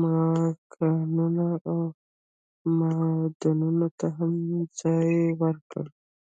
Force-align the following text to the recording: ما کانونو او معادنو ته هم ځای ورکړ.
ما 0.00 0.16
کانونو 0.72 1.48
او 1.68 1.78
معادنو 2.78 3.88
ته 3.98 4.06
هم 4.16 4.32
ځای 4.80 5.10
ورکړ. 5.40 5.84